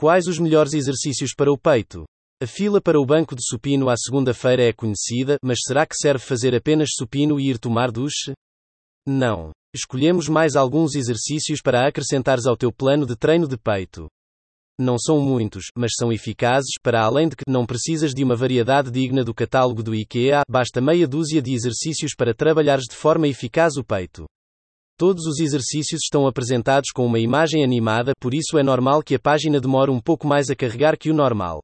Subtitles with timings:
[0.00, 2.06] Quais os melhores exercícios para o peito?
[2.42, 6.24] A fila para o banco de supino à segunda-feira é conhecida, mas será que serve
[6.24, 8.32] fazer apenas supino e ir tomar duche?
[9.06, 9.50] Não.
[9.76, 14.06] Escolhemos mais alguns exercícios para acrescentares ao teu plano de treino de peito.
[14.80, 18.90] Não são muitos, mas são eficazes, para além de que não precisas de uma variedade
[18.90, 23.76] digna do catálogo do IKEA, basta meia dúzia de exercícios para trabalhares de forma eficaz
[23.76, 24.24] o peito.
[25.00, 29.18] Todos os exercícios estão apresentados com uma imagem animada, por isso é normal que a
[29.18, 31.62] página demore um pouco mais a carregar que o normal.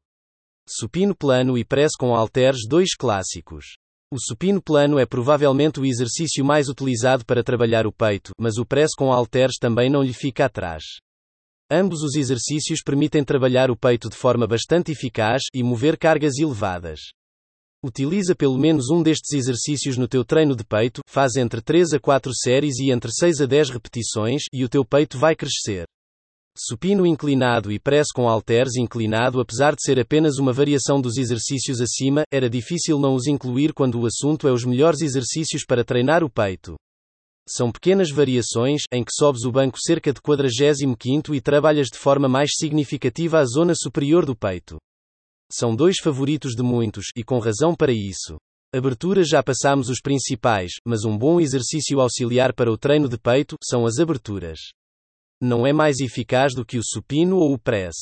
[0.66, 3.76] Supino plano e press com halteres dois clássicos.
[4.10, 8.64] O supino plano é provavelmente o exercício mais utilizado para trabalhar o peito, mas o
[8.64, 10.82] press com halteres também não lhe fica atrás.
[11.70, 17.00] Ambos os exercícios permitem trabalhar o peito de forma bastante eficaz e mover cargas elevadas.
[17.86, 22.00] Utiliza pelo menos um destes exercícios no teu treino de peito, faz entre 3 a
[22.00, 25.84] 4 séries e entre 6 a 10 repetições, e o teu peito vai crescer.
[26.58, 31.80] Supino inclinado e press com halteres inclinado, apesar de ser apenas uma variação dos exercícios
[31.80, 36.24] acima, era difícil não os incluir quando o assunto é os melhores exercícios para treinar
[36.24, 36.74] o peito.
[37.48, 42.28] São pequenas variações, em que sobes o banco cerca de 45 e trabalhas de forma
[42.28, 44.76] mais significativa a zona superior do peito.
[45.50, 48.36] São dois favoritos de muitos, e com razão para isso.
[48.74, 53.56] Aberturas já passamos os principais, mas um bom exercício auxiliar para o treino de peito
[53.62, 54.58] são as aberturas.
[55.40, 57.94] Não é mais eficaz do que o supino ou o press.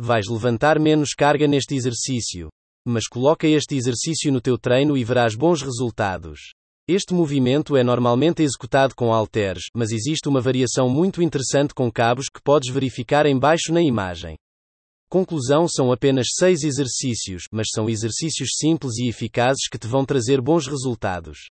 [0.00, 2.48] Vais levantar menos carga neste exercício.
[2.86, 6.40] Mas coloca este exercício no teu treino e verás bons resultados.
[6.88, 12.26] Este movimento é normalmente executado com halteres, mas existe uma variação muito interessante com cabos
[12.28, 14.36] que podes verificar em baixo na imagem.
[15.10, 20.38] Conclusão são apenas seis exercícios, mas são exercícios simples e eficazes que te vão trazer
[20.38, 21.48] bons resultados.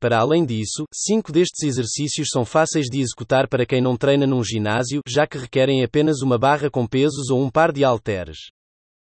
[0.00, 4.42] Para além disso, cinco destes exercícios são fáceis de executar para quem não treina num
[4.42, 8.38] ginásio, já que requerem apenas uma barra com pesos ou um par de halteres.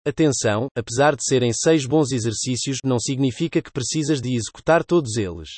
[0.07, 5.49] Atenção, apesar de serem seis bons exercícios, não significa que precisas de executar todos eles.